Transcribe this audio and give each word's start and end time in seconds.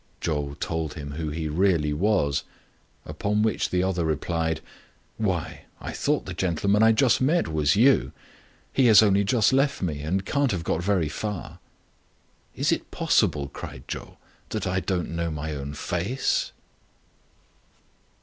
Chou 0.19 0.55
told 0.59 0.95
him 0.95 1.11
who 1.11 1.29
he 1.29 1.47
really 1.47 1.93
was; 1.93 2.43
upon 3.05 3.43
whicli 3.43 3.69
the 3.69 3.83
other 3.83 4.03
replied," 4.03 4.59
Why, 5.17 5.65
I 5.79 5.91
thought 5.91 6.25
the 6.25 6.33
gentleman 6.33 6.81
I 6.81 6.91
just 6.91 7.21
met 7.21 7.47
was 7.47 7.75
you! 7.75 8.11
He 8.73 8.87
has 8.87 9.03
only 9.03 9.23
just 9.23 9.53
left 9.53 9.79
me, 9.83 10.01
and 10.01 10.25
can't 10.25 10.51
have 10.53 10.63
got 10.63 10.81
very 10.81 11.07
far."" 11.07 11.59
Is 12.55 12.71
it 12.71 12.89
possible," 12.89 13.47
cried 13.49 13.87
Chou, 13.87 14.17
"that 14.49 14.65
I 14.65 14.79
didn't 14.79 15.15
know 15.15 15.29
my 15.29 15.53
own 15.53 15.75
face?" 15.75 16.51